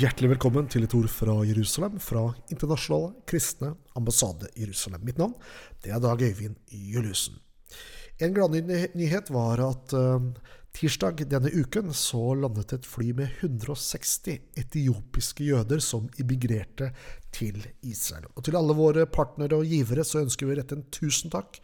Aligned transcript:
Hjertelig 0.00 0.30
velkommen 0.30 0.68
til 0.70 0.86
et 0.86 0.94
ord 0.96 1.10
fra 1.12 1.32
Jerusalem, 1.44 1.98
fra 2.00 2.22
Internasjonale 2.48 3.10
kristne 3.28 3.74
ambassade 3.98 4.48
Jerusalem. 4.56 5.02
Mitt 5.04 5.18
navn 5.20 5.34
det 5.84 5.90
er 5.92 6.00
Dag 6.00 6.22
Øyvind 6.24 6.54
Juliussen. 6.72 7.34
En 8.16 8.32
gladnyhet 8.32 9.28
var 9.34 9.60
at 9.60 9.92
uh, 9.92 10.30
tirsdag 10.72 11.20
denne 11.28 11.52
uken 11.52 11.92
så 11.92 12.32
landet 12.32 12.72
et 12.78 12.88
fly 12.88 13.10
med 13.18 13.42
160 13.42 14.38
etiopiske 14.62 15.44
jøder 15.50 15.84
som 15.84 16.08
immigrerte 16.16 16.94
til 17.36 17.60
Israel. 17.82 18.30
Og 18.38 18.46
til 18.46 18.56
alle 18.56 18.78
våre 18.78 19.04
partnere 19.04 19.60
og 19.60 19.68
givere 19.68 20.06
så 20.06 20.22
ønsker 20.24 20.48
vi 20.48 20.56
å 20.56 20.62
rette 20.62 20.80
en 20.80 20.88
tusen 20.96 21.34
takk 21.34 21.60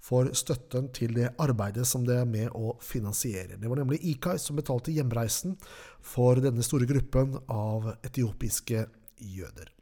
for 0.00 0.30
støtten 0.36 0.88
til 0.94 1.14
det 1.16 1.32
arbeidet 1.42 1.86
som 1.88 2.04
det 2.06 2.20
er 2.20 2.28
med 2.28 2.52
å 2.56 2.76
finansiere. 2.84 3.58
Det 3.58 3.68
var 3.68 3.80
nemlig 3.80 4.00
IKAI 4.14 4.38
som 4.40 4.58
betalte 4.58 4.94
hjemreisen 4.94 5.56
for 6.04 6.40
denne 6.42 6.64
store 6.64 6.88
gruppen 6.88 7.34
av 7.50 7.90
etiopiske 8.06 8.86
jøder. 9.18 9.72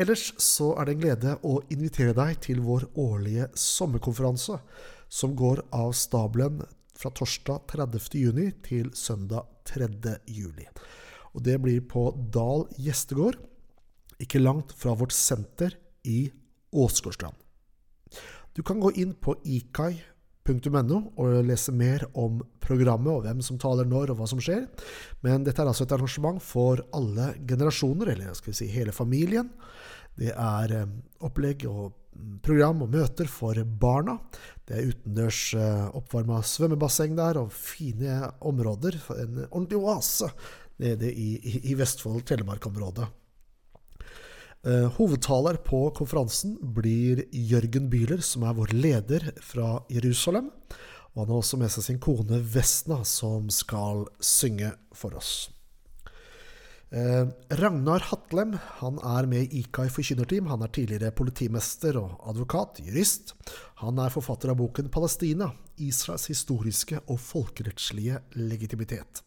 Ellers 0.00 0.30
så 0.40 0.70
er 0.80 0.88
det 0.88 0.94
en 0.94 1.02
glede 1.02 1.32
å 1.44 1.58
invitere 1.74 2.14
deg 2.16 2.38
til 2.46 2.62
vår 2.64 2.86
årlige 2.96 3.50
sommerkonferanse, 3.58 4.56
som 5.12 5.34
går 5.36 5.66
av 5.76 5.92
stabelen 5.92 6.62
fra 6.96 7.10
torsdag 7.12 7.66
30. 7.68 8.16
juni 8.16 8.46
til 8.64 8.88
søndag 8.96 9.50
3. 9.68 9.90
juli. 10.32 10.64
Og 11.36 11.44
det 11.44 11.58
blir 11.60 11.82
på 11.88 12.06
Dal 12.32 12.64
gjestegård, 12.80 13.36
ikke 14.22 14.40
langt 14.40 14.72
fra 14.78 14.94
vårt 14.96 15.12
senter 15.12 15.76
i 16.08 16.30
Åsgårdstrand. 16.72 17.36
Du 18.52 18.62
kan 18.62 18.80
gå 18.80 18.90
inn 19.00 19.14
på 19.16 19.34
ikai.no 19.48 20.98
og 21.16 21.38
lese 21.48 21.72
mer 21.72 22.04
om 22.18 22.42
programmet 22.62 23.12
og 23.12 23.24
hvem 23.24 23.40
som 23.44 23.60
taler 23.60 23.88
når 23.88 24.12
og 24.12 24.20
hva 24.20 24.28
som 24.28 24.42
skjer. 24.42 24.66
Men 25.24 25.46
dette 25.46 25.62
er 25.62 25.70
altså 25.70 25.86
et 25.86 25.94
arrangement 25.96 26.42
for 26.44 26.82
alle 26.92 27.32
generasjoner, 27.48 28.12
eller 28.12 28.36
skal 28.36 28.52
vi 28.52 28.60
si 28.60 28.70
hele 28.74 28.92
familien. 28.92 29.48
Det 30.18 30.34
er 30.34 30.76
eh, 30.76 30.94
opplegg 31.24 31.64
og 31.70 31.94
program 32.44 32.84
og 32.84 32.92
møter 32.92 33.30
for 33.30 33.56
barna. 33.64 34.18
Det 34.68 34.76
er 34.76 34.90
utendørs 34.90 35.40
eh, 35.56 35.86
oppvarma 35.96 36.42
svømmebasseng 36.44 37.16
der, 37.16 37.40
og 37.40 37.54
fine 37.56 38.20
områder. 38.44 39.00
En 39.16 39.40
ordentlig 39.48 39.80
oase 39.80 40.28
nede 40.82 41.08
i, 41.08 41.32
i, 41.40 41.56
i 41.72 41.78
Vestfold-Telemark-området. 41.78 43.08
Uh, 44.62 44.86
hovedtaler 44.94 45.56
på 45.66 45.88
konferansen 45.98 46.54
blir 46.76 47.24
Jørgen 47.34 47.88
Bühler, 47.90 48.20
som 48.22 48.44
er 48.46 48.54
vår 48.54 48.74
leder 48.76 49.32
fra 49.42 49.80
Jerusalem. 49.90 50.52
Og 51.12 51.24
han 51.24 51.32
har 51.32 51.40
også 51.40 51.58
med 51.60 51.72
seg 51.74 51.88
sin 51.88 51.98
kone 52.02 52.38
Vesna, 52.54 53.02
som 53.04 53.50
skal 53.52 54.06
synge 54.22 54.70
for 54.96 55.18
oss. 55.18 55.50
Eh, 56.92 57.26
Ragnar 57.56 58.04
Hatlem 58.10 58.58
han 58.82 58.98
er 59.00 59.26
med 59.28 59.48
i 59.48 59.62
IKAI 59.62 59.88
forkynnerteam. 59.88 60.50
Han 60.52 60.64
er 60.64 60.72
tidligere 60.76 61.14
politimester 61.16 61.96
og 61.96 62.18
advokat, 62.28 62.82
jurist. 62.84 63.32
Han 63.80 63.98
er 63.98 64.12
forfatter 64.12 64.52
av 64.52 64.60
boken 64.60 64.90
'Palestina 64.92 65.48
Israels 65.80 66.28
historiske 66.28 67.00
og 67.08 67.18
folkerettslige 67.18 68.20
legitimitet'. 68.36 69.24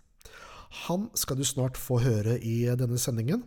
Han 0.84 1.08
skal 1.18 1.40
du 1.40 1.46
snart 1.48 1.80
få 1.80 2.02
høre 2.04 2.38
i 2.44 2.66
denne 2.78 3.00
sendingen, 3.02 3.46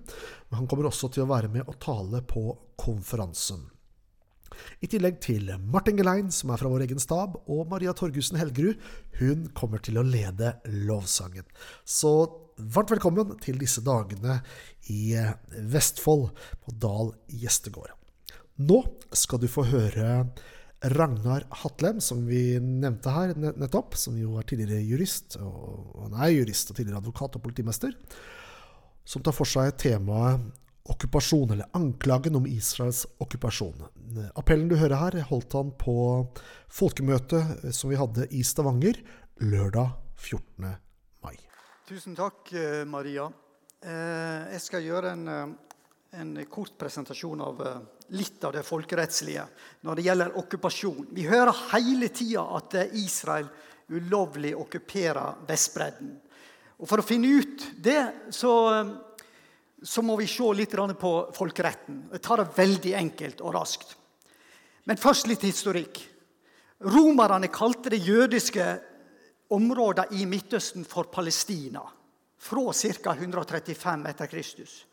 men 0.48 0.60
han 0.62 0.68
kommer 0.70 0.88
også 0.88 1.10
til 1.12 1.26
å 1.26 1.30
være 1.30 1.50
med 1.52 1.68
og 1.68 1.76
tale 1.82 2.22
på 2.26 2.50
konferansen. 2.80 3.66
I 4.82 4.88
tillegg 4.90 5.20
til 5.22 5.50
Martin 5.70 5.98
Gelein, 6.00 6.32
som 6.34 6.50
er 6.50 6.60
fra 6.60 6.70
vår 6.72 6.86
egen 6.86 7.02
stab, 7.02 7.36
og 7.46 7.68
Maria 7.70 7.92
Torgussen 7.94 8.40
Helgerud. 8.40 8.80
Hun 9.20 9.46
kommer 9.54 9.82
til 9.84 10.00
å 10.00 10.06
lede 10.06 10.56
lovsangen. 10.88 11.46
Så 11.84 12.10
varmt 12.58 12.90
velkommen 12.90 13.36
til 13.44 13.60
disse 13.60 13.84
dagene 13.86 14.40
i 14.90 15.12
Vestfold, 15.70 16.30
på 16.64 16.74
Dal 16.80 17.12
gjestegård. 17.30 17.94
Nå 18.58 18.82
skal 19.14 19.38
du 19.38 19.46
få 19.50 19.68
høre 19.68 20.24
Ragnar 20.78 21.42
Hatlem, 21.62 21.98
som 22.00 22.20
vi 22.28 22.60
nevnte 22.62 23.10
her 23.10 23.34
nettopp, 23.38 23.96
som 23.98 24.14
jo 24.18 24.36
er 24.38 24.46
tidligere 24.46 24.84
jurist, 24.86 25.34
og 25.42 26.04
han 26.04 26.18
er 26.22 26.36
jurist 26.36 26.70
og 26.70 26.78
tidligere 26.78 27.00
advokat 27.02 27.38
og 27.38 27.42
politimester, 27.42 27.96
som 29.08 29.24
tar 29.24 29.34
for 29.34 29.48
seg 29.48 29.72
temaet 29.80 30.44
okkupasjon, 30.88 31.50
eller 31.52 31.68
anklagen 31.76 32.38
om 32.38 32.46
Israels 32.48 33.04
okkupasjon. 33.20 33.82
Appellen 34.38 34.70
du 34.70 34.76
hører 34.80 34.96
her, 35.02 35.18
holdt 35.28 35.56
han 35.58 35.72
på 35.76 35.96
folkemøtet 36.72 37.74
som 37.76 37.92
vi 37.92 37.98
hadde 38.00 38.28
i 38.32 38.44
Stavanger 38.46 39.00
lørdag 39.44 39.92
14. 40.16 40.70
mai. 41.24 41.36
Tusen 41.88 42.16
takk, 42.16 42.52
eh, 42.52 42.84
Maria. 42.88 43.28
Eh, 43.82 44.52
jeg 44.54 44.62
skal 44.64 44.86
gjøre 44.86 45.12
en 45.14 45.28
eh, 45.28 45.56
en 46.10 46.46
kort 46.46 46.78
presentasjon 46.78 47.40
av 47.40 47.66
eh, 47.66 47.80
litt 48.16 48.44
av 48.44 48.54
det 48.56 48.62
folkerettslige 48.64 49.44
når 49.84 49.98
det 49.98 50.06
gjelder 50.06 50.38
okkupasjon. 50.40 51.10
Vi 51.12 51.26
hører 51.28 51.66
hele 51.74 52.08
tida 52.08 52.46
at 52.56 52.76
Israel 52.96 53.48
ulovlig 53.88 54.54
okkuperer 54.56 55.44
Vestbredden. 55.48 56.14
Og 56.78 56.88
For 56.88 57.00
å 57.00 57.06
finne 57.06 57.30
ut 57.40 57.68
det 57.82 58.00
så, 58.34 58.54
eh, 58.74 58.92
så 59.82 60.02
må 60.02 60.16
vi 60.16 60.26
se 60.26 60.48
litt 60.54 60.72
på 60.98 61.12
folkeretten. 61.34 62.08
Jeg 62.12 62.22
tar 62.22 62.36
det 62.42 62.56
veldig 62.56 62.94
enkelt 62.94 63.40
og 63.40 63.54
raskt. 63.54 63.96
Men 64.84 64.96
først 64.96 65.26
litt 65.28 65.42
historikk. 65.44 66.00
Romerne 66.80 67.48
kalte 67.48 67.90
det 67.90 68.06
jødiske 68.06 68.80
området 69.50 70.12
i 70.12 70.24
Midtøsten 70.24 70.84
for 70.84 71.04
Palestina 71.04 71.82
fra 72.38 72.72
ca. 72.72 73.12
135 73.12 74.06
etter 74.06 74.26
Kristus. 74.26 74.84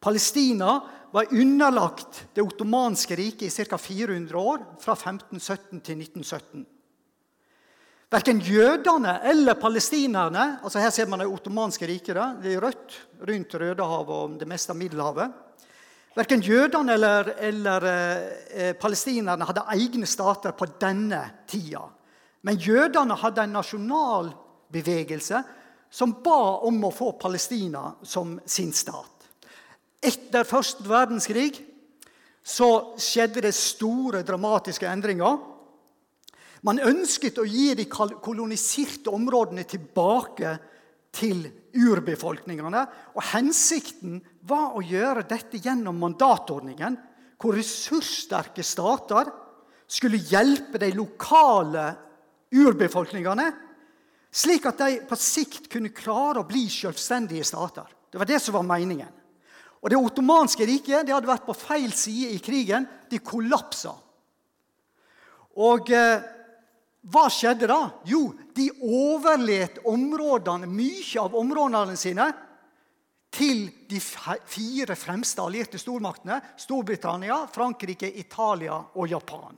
Palestina 0.00 0.80
var 1.12 1.26
underlagt 1.30 2.26
det 2.34 2.42
ottomanske 2.42 3.16
riket 3.16 3.60
i 3.60 3.64
ca. 3.64 3.78
400 3.78 4.38
år, 4.38 4.58
fra 4.80 4.92
1517 4.92 5.80
til 5.80 6.00
1917. 6.00 6.66
Verken 8.10 8.40
jødene 8.42 9.20
eller 9.22 9.54
palestinerne 9.54 10.58
altså 10.64 10.80
Her 10.82 10.90
ser 10.90 11.06
man 11.06 11.22
det 11.22 11.28
ottomanske 11.30 11.86
riket. 11.86 12.18
Det 12.42 12.54
er 12.56 12.64
rødt 12.64 12.96
rundt 13.28 13.54
Rødehavet 13.54 14.16
og 14.16 14.34
det 14.40 14.48
meste 14.50 14.72
av 14.74 14.80
Middelhavet. 14.80 15.36
Verken 16.16 16.42
jødene 16.42 16.96
eller, 16.96 17.30
eller 17.38 17.86
eh, 17.86 18.72
palestinerne 18.74 19.46
hadde 19.46 19.62
egne 19.76 20.08
stater 20.10 20.56
på 20.58 20.66
denne 20.80 21.22
tida. 21.46 21.84
Men 22.42 22.58
jødene 22.58 23.14
hadde 23.20 23.44
en 23.46 23.54
nasjonal 23.60 24.32
bevegelse 24.72 25.44
som 25.90 26.16
ba 26.24 26.58
om 26.66 26.82
å 26.86 26.90
få 26.94 27.12
Palestina 27.20 27.92
som 28.02 28.40
sin 28.46 28.72
stat. 28.74 29.19
Etter 30.00 30.48
første 30.48 30.86
verdenskrig 30.88 31.52
så 32.40 32.96
skjedde 33.00 33.44
det 33.44 33.54
store, 33.56 34.22
dramatiske 34.24 34.88
endringer. 34.88 35.36
Man 36.64 36.80
ønsket 36.80 37.38
å 37.40 37.46
gi 37.48 37.72
de 37.76 37.86
koloniserte 37.88 39.12
områdene 39.12 39.64
tilbake 39.68 40.54
til 41.16 41.44
urbefolkningene. 41.76 42.82
Og 43.16 43.22
hensikten 43.32 44.18
var 44.48 44.76
å 44.76 44.84
gjøre 44.84 45.26
dette 45.28 45.60
gjennom 45.60 46.00
mandatordningen, 46.00 46.96
hvor 47.40 47.56
ressurssterke 47.56 48.64
stater 48.64 49.30
skulle 49.90 50.20
hjelpe 50.30 50.80
de 50.80 50.92
lokale 50.94 51.86
urbefolkningene, 52.54 53.46
slik 54.30 54.66
at 54.70 54.82
de 54.82 55.00
på 55.08 55.16
sikt 55.18 55.66
kunne 55.72 55.92
klare 55.94 56.42
å 56.42 56.48
bli 56.48 56.68
selvstendige 56.70 57.46
stater. 57.48 57.88
Det 58.10 58.20
var 58.20 58.28
det 58.28 58.38
som 58.42 58.54
var 58.58 58.66
meningen. 58.66 59.10
Og 59.80 59.90
Det 59.90 59.96
ottomanske 59.96 60.66
riket 60.68 61.06
det 61.06 61.14
hadde 61.14 61.30
vært 61.30 61.46
på 61.46 61.56
feil 61.56 61.92
side 61.96 62.34
i 62.34 62.42
krigen. 62.44 62.86
De 63.08 63.20
kollapsa. 63.24 63.94
Og 65.60 65.88
eh, 65.94 66.20
hva 67.10 67.24
skjedde 67.32 67.68
da? 67.70 67.80
Jo, 68.04 68.26
de 68.54 68.68
overlet 68.84 69.80
områdene, 69.88 70.68
mye 70.68 71.22
av 71.22 71.36
områdene 71.38 71.96
sine 71.96 72.28
til 73.30 73.68
de 73.88 74.00
fire 74.02 74.96
fremste 74.98 75.42
allierte 75.42 75.78
stormaktene 75.78 76.40
Storbritannia, 76.58 77.44
Frankrike, 77.52 78.10
Italia 78.20 78.76
og 78.76 79.08
Japan. 79.08 79.56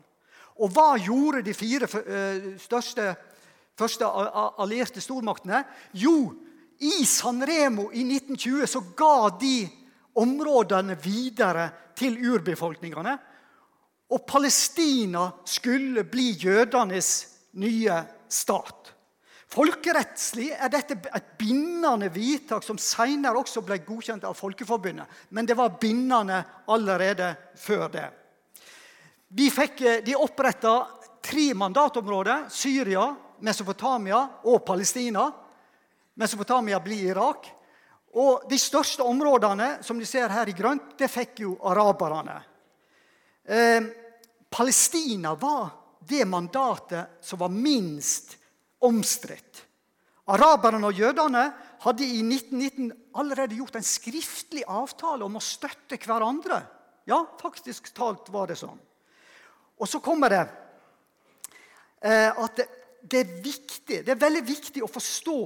Og 0.63 0.71
hva 0.71 0.95
gjorde 1.01 1.43
de 1.43 1.55
fire 1.57 1.89
eh, 1.89 2.49
største 2.63 3.11
første 3.79 4.07
allierte 4.07 5.03
stormaktene? 5.03 5.65
Jo, 5.99 6.31
i 6.83 7.03
San 7.09 7.43
Remo 7.43 7.89
i 7.91 8.05
1920 8.05 8.69
så 8.71 8.83
ga 8.99 9.31
de 9.41 9.57
områdene 10.15 10.97
videre 11.01 11.69
til 11.97 12.19
urbefolkningene. 12.33 13.17
Og 14.13 14.27
Palestina 14.29 15.29
skulle 15.49 16.05
bli 16.05 16.33
jødenes 16.37 17.13
nye 17.61 18.01
stat. 18.29 18.93
Folkerettslig 19.53 20.49
er 20.57 20.71
dette 20.73 20.97
et 21.13 21.33
bindende 21.37 22.09
vedtak 22.13 22.65
som 22.65 22.79
senere 22.81 23.37
også 23.37 23.61
ble 23.65 23.83
godkjent 23.85 24.25
av 24.25 24.37
Folkeforbundet. 24.39 25.05
Men 25.37 25.49
det 25.49 25.57
var 25.59 25.77
bindende 25.81 26.39
allerede 26.73 27.35
før 27.61 27.89
det. 27.93 28.07
Vi 29.29 29.51
fikk, 29.53 29.81
eh, 29.81 30.01
de 30.05 30.17
oppretta 30.17 30.87
tre 31.23 31.55
mandatområder. 31.55 32.49
Syria, 32.49 33.15
Mesopotamia 33.41 34.29
og 34.45 34.65
Palestina. 34.65 35.31
Mesopotamia 36.15 36.81
blir 36.81 37.11
Irak. 37.11 37.47
Og 38.13 38.45
de 38.49 38.59
største 38.61 39.05
områdene, 39.09 39.79
som 39.81 39.99
du 39.99 40.05
ser 40.09 40.33
her 40.33 40.49
i 40.49 40.57
grønt, 40.57 40.95
det 41.01 41.09
fikk 41.09 41.45
jo 41.47 41.55
araberne. 41.65 42.37
Eh, 43.45 43.83
Palestina 44.53 45.35
var 45.35 45.71
det 46.05 46.25
mandatet 46.29 47.25
som 47.25 47.41
var 47.41 47.49
minst 47.49 48.37
omstridt. 48.85 49.65
Araberne 50.33 50.87
og 50.87 50.99
jødene 50.99 51.47
hadde 51.83 52.05
i 52.05 52.21
1919 52.23 52.93
allerede 53.19 53.57
gjort 53.59 53.81
en 53.81 53.87
skriftlig 53.87 54.63
avtale 54.69 55.25
om 55.25 55.39
å 55.39 55.43
støtte 55.43 55.99
hverandre. 55.99 56.61
Ja, 57.09 57.25
faktisk 57.41 57.91
talt 57.97 58.29
var 58.31 58.53
det 58.53 58.61
sånn. 58.61 58.79
Og 59.81 59.89
så 59.91 59.99
kommer 60.05 60.31
det 60.31 60.45
eh, 62.05 62.31
at 62.31 62.61
det, 63.03 63.21
er 63.21 63.37
viktig, 63.43 64.01
det 64.07 64.15
er 64.15 64.21
veldig 64.21 64.43
viktig 64.47 64.83
å 64.85 64.91
forstå 64.91 65.39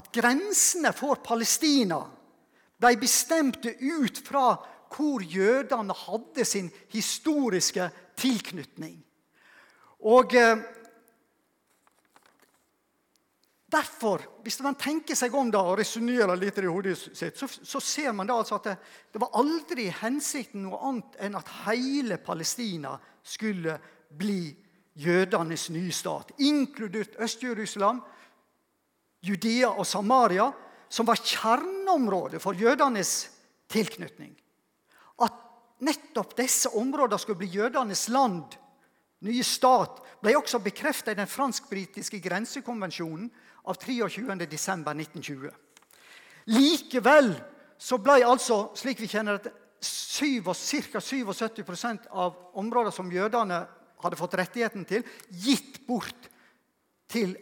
at 0.00 0.10
grensene 0.14 0.92
for 0.96 1.20
Palestina 1.24 2.00
ble 2.82 2.92
bestemte 3.00 3.74
ut 3.78 4.20
fra 4.24 4.46
hvor 4.92 5.24
jødene 5.24 5.94
hadde 5.96 6.44
sin 6.44 6.68
historiske 6.92 7.88
tilknytning. 8.20 8.96
Og 10.08 10.34
eh, 10.36 10.62
Derfor, 13.72 14.20
hvis 14.44 14.58
man 14.60 14.74
tenker 14.76 15.16
seg 15.16 15.32
om 15.32 15.48
da, 15.48 15.62
og 15.64 15.78
resonnerer 15.80 16.36
litt 16.36 16.58
i 16.60 16.68
hodet 16.68 16.92
sitt, 16.98 17.38
så, 17.40 17.46
så, 17.48 17.80
ser 17.80 18.12
man 18.12 18.28
da 18.28 18.34
altså 18.36 18.58
at 18.58 18.66
det, 18.68 18.74
det, 19.14 19.20
var 19.22 19.38
aldri 19.40 19.86
hensikten 20.02 20.66
noe 20.66 20.80
annet 20.90 21.16
enn 21.24 21.38
at 21.38 21.52
hele 21.62 22.18
Palestina 22.20 22.98
skulle 23.24 23.78
bli 24.12 24.50
jødenes 24.94 25.70
nye 25.70 25.92
stat, 25.92 26.32
inkludert 26.38 27.16
Øst-Jerusalem, 27.18 28.00
Judea 29.22 29.70
og 29.70 29.86
Samaria, 29.86 30.50
som 30.88 31.06
var 31.06 31.20
kjerneområdet 31.20 32.42
for 32.42 32.52
jødenes 32.58 33.30
tilknytning. 33.72 34.34
At 35.22 35.32
nettopp 35.80 36.36
disse 36.36 36.68
områdene 36.76 37.18
skulle 37.18 37.38
bli 37.38 37.52
jødenes 37.54 38.08
land, 38.08 38.58
nye 39.22 39.44
stat, 39.46 40.02
ble 40.22 40.36
også 40.36 40.58
bekreftet 40.62 41.14
i 41.14 41.20
den 41.20 41.30
fransk-britiske 41.30 42.20
grensekonvensjonen 42.20 43.30
av 43.70 43.78
23.12.1920. 43.78 45.50
Likevel 46.50 47.30
så 47.78 47.98
ble 48.02 48.20
altså, 48.26 48.68
slik 48.78 49.00
vi 49.02 49.10
kjenner 49.10 49.38
det, 49.42 49.52
ca. 49.82 50.54
77% 50.54 52.10
av 52.10 52.36
områdene 52.58 52.94
som 52.94 53.10
jødene 53.10 53.62
hadde 54.02 54.18
fått 54.20 54.38
rettigheten 54.40 54.86
til, 54.88 55.04
gitt 55.28 55.80
bort 55.86 56.28
til 57.12 57.34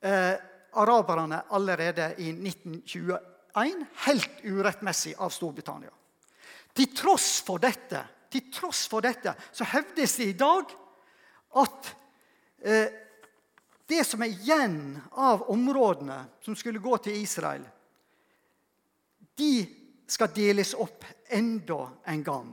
eh, 0.00 0.34
araberne 0.72 1.42
allerede 1.52 2.14
i 2.18 2.30
1921, 2.32 3.84
helt 4.06 4.44
urettmessig 4.44 5.14
av 5.20 5.32
Storbritannia. 5.34 5.92
Til 6.72 6.94
tross 6.96 7.42
for 7.44 7.60
dette, 7.60 8.00
til 8.32 8.48
tross 8.52 8.86
for 8.88 9.04
dette 9.04 9.34
så 9.52 9.66
hevdes 9.74 10.16
det 10.16 10.30
i 10.30 10.38
dag 10.40 10.72
at 11.60 11.92
eh, 12.64 12.88
det 13.92 14.04
som 14.08 14.22
er 14.24 14.32
igjen 14.32 14.96
av 15.20 15.44
områdene 15.52 16.22
som 16.40 16.56
skulle 16.56 16.80
gå 16.80 16.96
til 17.04 17.18
Israel, 17.20 17.64
de 19.36 19.54
skal 20.08 20.32
deles 20.32 20.72
opp 20.80 21.04
enda 21.32 21.84
en 22.08 22.24
gang. 22.24 22.52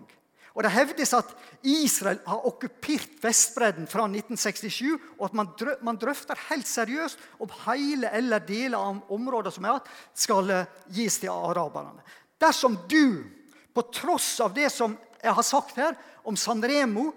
Og 0.60 0.64
Det 0.66 0.74
hevdes 0.76 1.14
at 1.16 1.30
Israel 1.64 2.18
har 2.28 2.48
okkupert 2.50 3.22
Vestbredden 3.24 3.86
fra 3.88 4.10
1967, 4.10 4.98
og 5.16 5.30
at 5.30 5.84
man 5.88 6.00
drøfter 6.02 6.42
helt 6.50 6.68
seriøst 6.68 7.22
om 7.40 7.54
hele 7.64 8.10
eller 8.12 8.44
deler 8.44 8.76
av 8.76 9.14
områder 9.16 9.56
som 9.56 9.64
er 9.64 9.78
igjen, 9.78 9.94
skal 10.20 10.52
eh, 10.52 10.74
gis 10.98 11.22
til 11.24 11.32
araberne. 11.32 12.04
Dersom 12.44 12.76
du, 12.92 13.24
på 13.72 13.86
tross 14.02 14.34
av 14.44 14.52
det 14.52 14.68
som 14.76 15.00
jeg 15.24 15.38
har 15.40 15.48
sagt 15.48 15.80
her 15.80 15.96
om 16.28 16.36
San 16.36 16.60
Remo, 16.60 17.08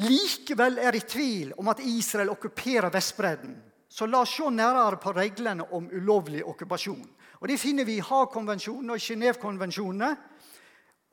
likevel 0.00 0.80
er 0.80 0.96
i 0.96 1.04
tvil 1.04 1.52
om 1.60 1.68
at 1.76 1.84
Israel 1.84 2.32
okkuperer 2.32 2.88
Vestbredden, 2.88 3.60
så 3.84 4.08
la 4.08 4.24
oss 4.24 4.32
se 4.40 4.48
nærmere 4.48 4.96
på 4.96 5.12
reglene 5.12 5.68
om 5.76 5.92
ulovlig 5.92 6.40
okkupasjon. 6.40 7.04
Og 7.44 7.48
Det 7.52 7.60
finner 7.60 7.84
vi 7.84 8.00
i 8.00 8.08
Haag-konvensjonen 8.08 8.96
og 8.96 9.08
Genéve-konvensjonene. 9.12 10.14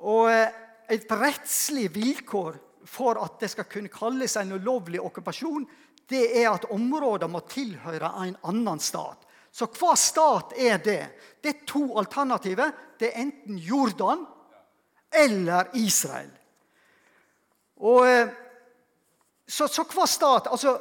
Og 0.07 0.29
eh, 0.31 0.69
et 0.89 1.11
rettslig 1.11 1.89
vilkår 1.93 2.57
for 2.87 3.19
at 3.21 3.39
det 3.39 3.51
skal 3.53 3.69
kunne 3.69 3.91
kalles 3.93 4.35
en 4.37 4.55
ulovlig 4.57 5.01
okkupasjon, 5.01 5.65
det 6.09 6.23
er 6.41 6.49
at 6.51 6.67
området 6.73 7.29
må 7.31 7.43
tilhøre 7.47 8.09
en 8.25 8.35
annen 8.49 8.81
stat. 8.83 9.27
Så 9.51 9.67
hva 9.77 9.95
stat 9.99 10.53
er 10.59 10.79
det? 10.83 11.01
Det 11.43 11.49
er 11.49 11.65
to 11.67 11.83
alternativer. 11.99 12.71
Det 12.99 13.09
er 13.09 13.23
enten 13.25 13.57
Jordan 13.59 14.23
eller 15.11 15.71
Israel. 15.75 16.29
Og 17.81 18.07
eh, 18.07 18.31
så, 19.47 19.67
så 19.67 19.83
hva 19.91 20.05
stat 20.07 20.47
altså, 20.51 20.77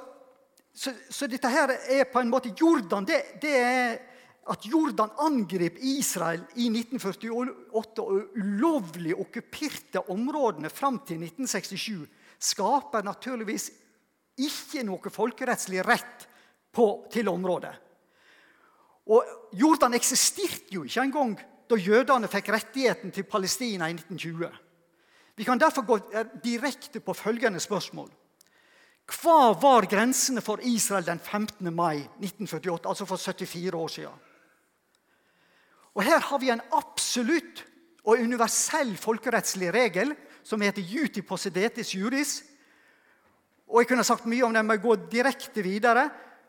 så, 0.74 0.92
så, 1.10 1.26
dette 1.26 1.50
her 1.50 1.72
er 1.90 2.06
på 2.12 2.20
en 2.20 2.30
måte 2.30 2.52
Jordan 2.56 3.06
det, 3.08 3.18
det 3.42 3.54
er 3.58 3.96
at 4.50 4.66
Jordan 4.66 5.12
angrep 5.22 5.76
Israel 5.78 6.42
i 6.58 6.66
1948 6.72 8.02
og 8.02 8.38
ulovlig 8.40 9.14
okkuperte 9.14 10.02
områdene 10.10 10.70
fram 10.72 10.98
til 11.06 11.22
1967, 11.22 12.08
skaper 12.40 13.04
naturligvis 13.06 13.68
ikke 14.40 14.82
noe 14.88 15.12
folkerettslig 15.12 15.84
rett 15.86 16.26
på, 16.74 16.86
til 17.12 17.28
området. 17.30 17.72
Og 19.10 19.54
Jordan 19.58 19.94
eksisterte 19.98 20.74
jo 20.74 20.84
ikke 20.86 21.04
engang 21.04 21.36
da 21.70 21.78
jødene 21.78 22.30
fikk 22.30 22.50
rettigheten 22.54 23.14
til 23.14 23.26
Palestina 23.30 23.88
i 23.90 23.94
1920. 23.94 24.50
Vi 25.38 25.46
kan 25.46 25.60
derfor 25.60 25.86
gå 25.86 25.98
direkte 26.42 27.00
på 27.00 27.14
følgende 27.14 27.60
spørsmål. 27.62 28.10
Hva 29.10 29.52
var 29.58 29.88
grensene 29.90 30.42
for 30.42 30.62
Israel 30.62 31.06
den 31.06 31.18
15. 31.18 31.70
mai 31.74 32.02
1948, 32.20 32.88
altså 32.88 33.06
for 33.06 33.16
74 33.16 33.74
år 33.74 33.88
siden? 33.88 34.18
Og 35.94 36.04
Her 36.06 36.20
har 36.22 36.38
vi 36.38 36.50
en 36.52 36.62
absolutt 36.76 37.64
og 38.04 38.20
universell 38.22 38.94
folkerettslig 38.96 39.72
regel 39.74 40.14
som 40.46 40.62
heter 40.64 40.82
juti 40.86 41.22
possedetis 41.26 41.94
juris. 41.94 42.40
Og 43.68 43.82
Jeg 43.82 43.90
kunne 43.90 44.04
sagt 44.04 44.26
mye 44.26 44.44
om 44.46 44.54
den, 44.54 44.66
men 44.66 44.78
jeg 44.78 44.86
går 44.86 45.06
direkte 45.12 45.62
videre. 45.62 46.08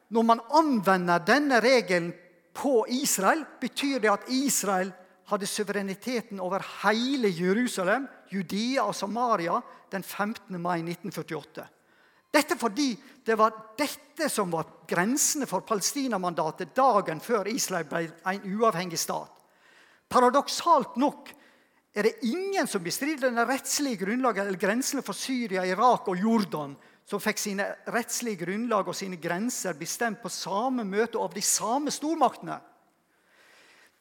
Når 0.09 0.23
man 0.27 0.41
anvender 0.57 1.24
denne 1.25 1.60
regelen 1.63 2.12
på 2.53 2.86
Israel, 2.89 3.45
betyr 3.62 4.00
det 4.00 4.12
at 4.12 4.27
Israel 4.27 4.91
hadde 5.31 5.48
suvereniteten 5.48 6.39
over 6.39 6.63
hele 6.83 7.29
Jerusalem, 7.31 8.07
Judea 8.31 8.83
og 8.83 8.95
Samaria 8.95 9.62
den 9.91 10.03
15. 10.03 10.60
mai 10.60 10.81
1948. 10.81 11.67
Dette 12.31 12.55
fordi 12.55 12.93
det 13.25 13.35
var 13.38 13.53
dette 13.77 14.29
som 14.31 14.51
var 14.53 14.69
grensene 14.88 15.47
for 15.50 15.65
Palestina-mandatet 15.67 16.73
dagen 16.75 17.19
før 17.21 17.50
Israel 17.51 17.85
ble 17.89 18.05
en 18.07 18.47
uavhengig 18.55 19.00
stat. 19.00 19.33
Paradoksalt 20.11 20.97
nok 21.00 21.29
er 21.95 22.07
det 22.07 22.23
ingen 22.23 22.67
som 22.71 22.83
bestrider 22.83 23.33
det 23.35 23.47
rettslige 23.47 24.05
grunnlaget 24.05 24.45
eller 24.45 24.59
grensene 24.59 25.03
for 25.03 25.17
Syria, 25.17 25.65
Irak 25.67 26.07
og 26.07 26.19
Jordan, 26.19 26.75
som 27.07 27.19
fikk 27.19 27.41
sine 27.41 27.67
rettslige 27.91 28.45
grunnlag 28.45 28.88
og 28.88 28.95
sine 28.95 29.19
grenser 29.19 29.75
bestemt 29.75 30.21
på 30.23 30.31
samme 30.31 30.85
møte 30.88 31.19
av 31.19 31.33
de 31.35 31.43
samme 31.43 31.91
stormaktene. 31.91 32.61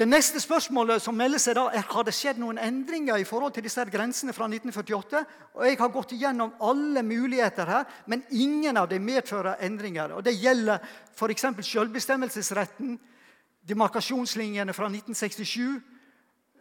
Det 0.01 0.07
neste 0.09 0.41
spørsmålet 0.41 1.03
som 1.05 1.13
melder 1.13 1.37
seg 1.43 1.59
da, 1.59 1.67
er 1.77 1.85
har 1.85 2.05
det 2.09 2.15
skjedd 2.17 2.39
noen 2.41 2.57
endringer 2.57 3.21
i 3.21 3.27
forhold 3.29 3.53
til 3.53 3.67
disse 3.67 3.83
grensene 3.93 4.33
fra 4.33 4.47
1948. 4.49 5.21
Og 5.59 5.67
Jeg 5.67 5.77
har 5.77 5.91
gått 5.93 6.15
igjennom 6.17 6.55
alle 6.65 7.03
muligheter 7.05 7.69
her, 7.69 7.85
men 8.09 8.23
ingen 8.33 8.81
av 8.81 8.89
dem 8.89 9.05
medfører 9.05 9.61
endringer. 9.61 10.15
Og 10.17 10.25
Det 10.25 10.33
gjelder 10.41 10.81
f.eks. 11.13 11.45
selvbestemmelsesretten, 11.69 12.95
demarkasjonslinjene 13.69 14.73
fra 14.73 14.89
1967, 14.89 15.83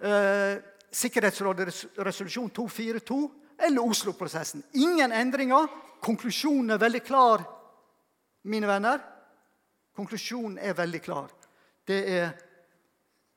eh, 0.04 0.60
Sikkerhetsrådets 0.92 1.86
resolusjon 1.96 2.50
242 2.50 3.22
eller 3.60 3.88
Oslo-prosessen. 3.88 4.64
Ingen 4.74 5.16
endringer. 5.16 5.72
Konklusjonen 6.02 6.76
er 6.76 6.84
veldig 6.84 7.04
klar, 7.08 7.48
mine 8.44 8.68
venner. 8.68 9.00
Konklusjonen 9.96 10.60
er 10.60 10.76
veldig 10.76 11.02
klar. 11.02 11.32
Det 11.88 12.04
er 12.20 12.49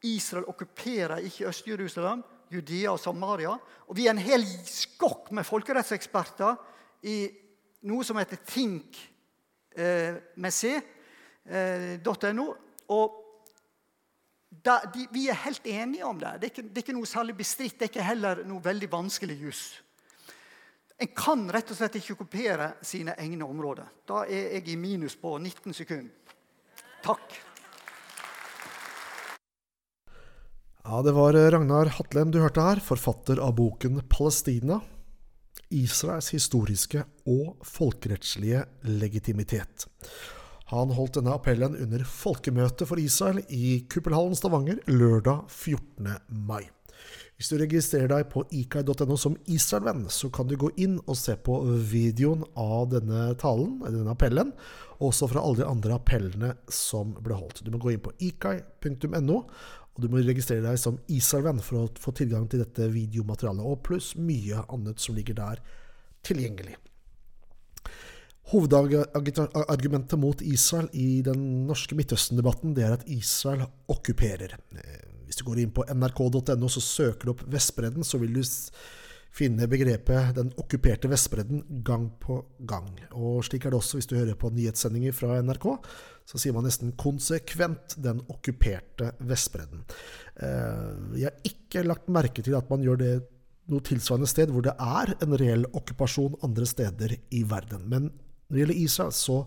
Israel 0.02 0.48
okkuperer 0.50 1.22
ikke 1.22 1.48
Øst-Jerusalem, 1.48 2.22
Judea 2.52 2.90
og 2.90 3.00
Samaria. 3.00 3.54
Og 3.86 3.96
vi 3.96 4.06
er 4.06 4.14
en 4.14 4.22
hel 4.22 4.44
skokk 4.66 5.30
med 5.32 5.46
folkerettseksperter 5.46 6.58
i 7.08 7.16
noe 7.88 8.04
som 8.06 8.18
heter 8.20 8.40
Think 8.46 8.98
eh. 9.76 10.18
Eh, 11.42 11.98
og 12.92 13.18
da, 14.52 14.80
de, 14.94 15.06
vi 15.10 15.28
er 15.30 15.38
helt 15.46 15.66
enige 15.66 16.04
om 16.06 16.18
det. 16.20 16.34
Det 16.40 16.46
er, 16.46 16.52
ikke, 16.52 16.62
det 16.68 16.76
er 16.76 16.84
ikke 16.84 16.98
noe 16.98 17.08
særlig 17.08 17.36
bestridt. 17.36 17.78
Det 17.78 17.86
er 17.86 17.92
ikke 17.92 18.10
heller 18.10 18.42
noe 18.46 18.62
veldig 18.64 18.90
vanskelig 18.92 19.38
juss. 19.40 19.62
En 21.02 21.10
kan 21.16 21.48
rett 21.50 21.70
og 21.72 21.78
slett 21.78 21.96
ikke 21.98 22.14
okkupere 22.14 22.68
sine 22.84 23.16
egne 23.18 23.48
områder. 23.48 23.88
Da 24.06 24.22
er 24.28 24.58
jeg 24.58 24.68
i 24.70 24.76
minus 24.78 25.16
på 25.18 25.34
19 25.38 25.74
sekunder. 25.74 26.36
Takk. 27.02 27.40
Ja, 30.84 31.02
det 31.02 31.12
var 31.12 31.32
Ragnar 31.32 31.86
Hatlem 31.86 32.32
du 32.34 32.40
hørte 32.42 32.62
her, 32.64 32.80
forfatter 32.82 33.38
av 33.38 33.54
boken 33.54 34.00
'Palestina'. 34.02 34.80
Israels 35.70 36.32
historiske 36.34 37.04
og 37.24 37.62
folkerettslige 37.62 38.64
legitimitet. 38.82 39.86
Han 40.74 40.90
holdt 40.90 41.20
denne 41.20 41.36
appellen 41.38 41.78
under 41.78 42.02
folkemøtet 42.02 42.88
for 42.90 42.98
Israel 42.98 43.38
i 43.48 43.86
Kuppelhallen 43.88 44.34
Stavanger 44.34 44.82
lørdag 44.90 45.46
14. 45.48 46.18
mai. 46.28 46.66
Hvis 47.38 47.50
du 47.50 47.56
registrerer 47.58 48.10
deg 48.10 48.28
på 48.30 48.44
ikai.no 48.54 49.16
som 49.18 49.38
Israelvenn, 49.50 50.04
så 50.10 50.30
kan 50.34 50.46
du 50.50 50.56
gå 50.58 50.68
inn 50.82 50.98
og 51.06 51.16
se 51.18 51.34
på 51.34 51.56
videoen 51.90 52.44
av 52.58 52.90
denne 52.92 53.32
talen, 53.40 53.80
denne 53.82 54.12
appellen, 54.12 54.52
og 55.00 55.08
også 55.08 55.30
fra 55.32 55.42
alle 55.42 55.62
de 55.62 55.66
andre 55.66 55.96
appellene 55.96 56.52
som 56.70 57.16
ble 57.18 57.34
holdt. 57.34 57.64
Du 57.66 57.72
må 57.74 57.80
gå 57.82 57.94
inn 57.94 58.04
på 58.04 58.14
ikai.no, 58.22 59.40
og 59.92 60.04
du 60.04 60.08
må 60.08 60.22
registrere 60.24 60.64
deg 60.64 60.78
som 60.80 60.96
Isarven 61.12 61.60
for 61.60 61.82
å 61.82 61.90
få 62.00 62.14
tilgang 62.16 62.46
til 62.48 62.62
dette 62.62 62.88
videomaterialet, 62.92 63.66
og 63.66 63.82
pluss 63.84 64.14
mye 64.16 64.64
annet 64.72 65.02
som 65.02 65.16
ligger 65.16 65.36
der 65.36 65.60
tilgjengelig. 66.24 66.78
Hovedargumentet 68.52 70.18
mot 70.18 70.42
Israel 70.44 70.88
i 70.98 71.22
den 71.24 71.44
norske 71.68 71.96
Midtøsten-debatten 71.96 72.74
det 72.76 72.86
er 72.86 72.96
at 72.96 73.06
Israel 73.10 73.68
okkuperer. 73.92 74.56
Hvis 75.26 75.38
du 75.40 75.46
går 75.46 75.62
inn 75.62 75.72
på 75.76 75.86
nrk.no 75.92 76.68
så 76.72 76.82
søker 76.82 77.28
du 77.28 77.34
opp 77.36 77.46
Vestbredden, 77.52 78.04
så 78.04 78.20
vil 78.20 78.34
du 78.36 78.42
finne 79.32 79.68
begrepet 79.68 80.34
'den 80.36 80.52
okkuperte 80.60 81.08
Vestbredden' 81.08 81.82
gang 81.84 82.10
på 82.20 82.42
gang. 82.68 82.90
Og 83.12 83.44
slik 83.44 83.64
er 83.64 83.72
det 83.72 83.80
også 83.80 83.98
hvis 83.98 84.10
du 84.10 84.16
hører 84.16 84.36
på 84.36 84.52
nyhetssendinger 84.52 85.12
fra 85.16 85.40
NRK. 85.42 85.66
Så 86.28 86.38
sier 86.38 86.52
man 86.52 86.64
nesten 86.68 86.92
konsekvent 86.92 87.96
'den 87.96 88.20
okkuperte 88.28 89.12
Vestbredden'. 89.20 89.84
Eh, 90.36 91.18
jeg 91.18 91.30
har 91.30 91.48
ikke 91.48 91.86
lagt 91.86 92.08
merke 92.08 92.42
til 92.42 92.54
at 92.54 92.68
man 92.70 92.82
gjør 92.82 92.98
det 92.98 93.14
noe 93.70 93.80
tilsvarende 93.80 94.28
sted 94.28 94.50
hvor 94.50 94.62
det 94.62 94.74
er 94.78 95.14
en 95.22 95.36
reell 95.38 95.64
okkupasjon 95.72 96.40
andre 96.42 96.66
steder 96.66 97.16
i 97.30 97.42
verden. 97.42 97.88
Men 97.88 98.10
når 98.48 98.52
det 98.52 98.60
gjelder 98.60 98.82
Israel, 98.84 99.12
så, 99.12 99.46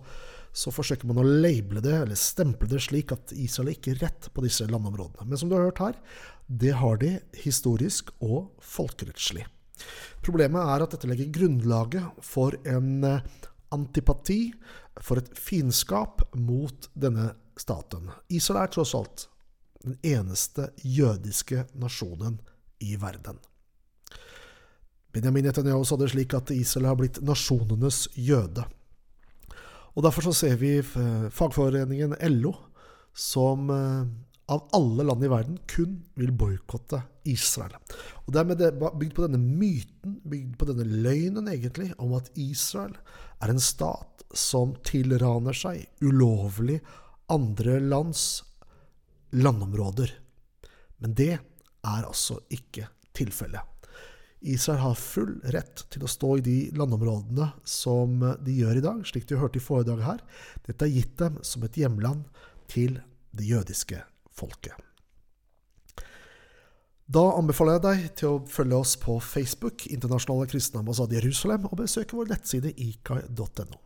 så 0.51 0.71
forsøker 0.71 1.05
man 1.05 1.21
å 1.21 1.27
label 1.27 1.81
det, 1.83 1.93
eller 1.93 2.15
stemple 2.15 2.67
det 2.71 2.81
slik 2.81 3.11
at 3.11 3.35
Israel 3.37 3.69
er 3.69 3.77
ikke 3.77 3.99
rett 4.01 4.31
på 4.33 4.41
disse 4.41 4.65
landområdene. 4.65 5.27
Men 5.29 5.37
som 5.37 5.49
du 5.49 5.55
har 5.55 5.67
hørt 5.67 5.83
her, 5.83 5.99
det 6.47 6.73
har 6.73 6.97
de 6.97 7.19
historisk 7.43 8.09
og 8.19 8.55
folkerettslig. 8.61 9.45
Problemet 10.25 10.61
er 10.61 10.83
at 10.85 10.95
dette 10.95 11.09
legger 11.09 11.31
grunnlaget 11.35 12.23
for 12.25 12.55
en 12.67 13.03
eh, 13.07 13.23
antipati, 13.75 14.53
for 15.03 15.19
et 15.19 15.31
fiendskap 15.35 16.23
mot 16.39 16.89
denne 16.95 17.33
staten. 17.59 18.07
Israel 18.31 18.63
er 18.63 18.71
tross 18.71 18.93
alt 18.95 19.27
den 19.85 19.97
eneste 20.03 20.69
jødiske 20.81 21.65
nasjonen 21.77 22.39
i 22.81 22.95
verden. 22.99 23.37
Benjamin 25.15 25.45
Netanyahu 25.47 25.85
sa 25.87 25.95
det 25.99 26.09
slik 26.11 26.33
at 26.35 26.51
Israel 26.51 26.89
har 26.89 26.97
blitt 26.99 27.21
nasjonenes 27.23 28.05
jøde. 28.19 28.65
Og 29.95 30.03
Derfor 30.03 30.27
så 30.27 30.33
ser 30.35 30.57
vi 30.59 30.73
eh, 30.79 31.27
fagforeningen 31.31 32.17
LO, 32.35 32.51
som 33.15 33.69
eh, 33.71 34.07
av 34.51 34.67
alle 34.77 35.03
land 35.03 35.23
i 35.25 35.29
verden 35.29 35.57
kun 35.67 35.97
vil 36.13 36.33
boikotte 36.37 37.01
Israel. 37.25 37.73
Og 38.25 38.33
Det 38.33 38.41
er 38.41 38.59
det 38.59 38.73
bygd 38.77 39.15
på 39.15 39.25
denne 39.25 39.41
myten, 39.41 40.19
bygd 40.23 40.57
på 40.59 40.67
denne 40.69 40.85
løgnen 40.85 41.49
egentlig, 41.49 41.93
om 41.97 42.13
at 42.17 42.29
Israel 42.37 42.93
er 43.41 43.53
en 43.53 43.61
stat 43.61 44.25
som 44.35 44.75
tilraner 44.85 45.55
seg 45.55 45.87
ulovlig 46.01 46.79
andre 47.31 47.79
lands 47.79 48.43
landområder. 49.33 50.11
Men 51.01 51.15
det 51.17 51.33
er 51.35 52.05
altså 52.05 52.39
ikke 52.53 52.89
tilfellet. 53.17 53.61
Israel 54.45 54.83
har 54.83 54.99
full 54.99 55.39
rett 55.55 55.87
til 55.89 56.03
å 56.05 56.09
stå 56.11 56.35
i 56.37 56.45
de 56.45 56.57
landområdene 56.77 57.47
som 57.65 58.19
de 58.45 58.59
gjør 58.59 58.77
i 58.77 58.83
dag, 58.85 59.05
slik 59.09 59.25
du 59.25 59.39
hørte 59.41 59.57
i 59.57 59.63
foredraget 59.63 60.05
her. 60.05 60.25
Dette 60.67 60.85
er 60.85 60.93
gitt 60.93 61.15
dem 61.17 61.39
som 61.41 61.65
et 61.65 61.79
hjemland 61.81 62.27
til 62.69 62.99
det 63.33 63.47
jødiske 63.49 64.03
folket. 64.37 64.75
Da 67.05 67.21
anbefaler 67.37 67.77
jeg 67.77 67.83
deg 67.83 68.05
til 68.17 68.31
å 68.31 68.43
følge 68.49 68.77
oss 68.81 68.95
på 68.97 69.19
Facebook, 69.21 69.85
Internasjonale 69.93 70.47
kristne 70.49 70.81
ambassade 70.81 71.13
Jerusalem, 71.19 71.67
og 71.69 71.77
besøke 71.83 72.17
vår 72.17 72.31
nettside 72.31 72.71
ikai.no. 72.81 73.77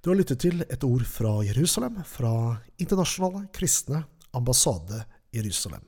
Du 0.00 0.10
har 0.10 0.18
lyttet 0.18 0.42
til 0.44 0.60
et 0.66 0.84
ord 0.84 1.06
fra 1.08 1.38
Jerusalem, 1.44 2.02
fra 2.04 2.60
Internasjonale 2.80 3.46
kristne 3.56 4.02
ambassade 4.36 5.02
Jerusalem. 5.32 5.82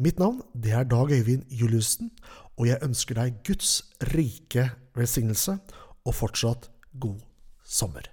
Mitt 0.00 0.20
navn 0.22 0.40
det 0.54 0.72
er 0.76 0.88
Dag 0.88 1.12
Øyvind 1.12 1.44
Juliussen, 1.52 2.10
og 2.56 2.68
jeg 2.70 2.80
ønsker 2.84 3.20
deg 3.20 3.40
Guds 3.44 3.78
rike 4.14 4.70
velsignelse 4.96 5.58
og 6.06 6.14
fortsatt 6.16 6.70
god 6.96 7.20
sommer. 7.64 8.08